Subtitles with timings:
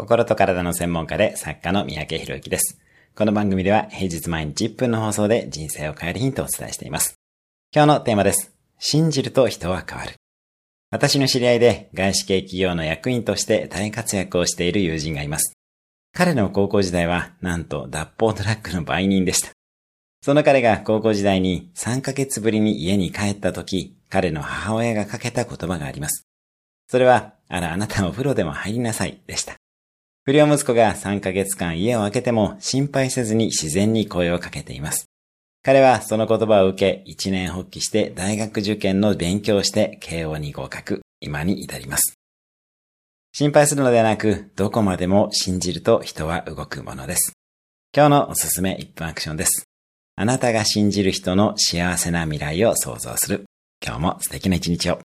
[0.00, 2.80] 心と体の専門家で作家の三宅博之です。
[3.14, 7.16] この番組では平日毎日1分の放送で人生を変えるヒントをお伝えしています。
[7.70, 8.50] 今日のテーマです。
[8.78, 10.14] 信じると人は変わる。
[10.90, 15.52] 私の知り合いで外資系企業の役員として大活躍をしている友人がいます。
[16.14, 19.50] 彼の高校時代はなんと脱法トラックの売人でした。
[20.22, 26.24] その彼が高校時代に3ヶ月ぶりに家に帰った時、彼の母親がかけた言葉があります。
[26.88, 29.59] それは、あら、あなたお風呂でも入りなさい、でした。
[30.30, 35.06] 不良息子が3ヶ月間家を空けても心配せずに自然に声をかけています。
[35.64, 42.14] 彼はその言葉を受け、一年発起して大学受験の勉強をして慶応に合格、今に至ります。
[43.32, 47.32] 心配するのではなく、どこまでも信じると人は動くものです。
[47.92, 49.64] 今日のおすすめ1分アクションです。
[50.14, 53.46] あなたが信じる人の幸せな未来を想像する。
[53.84, 55.00] 今日も素敵な一日を。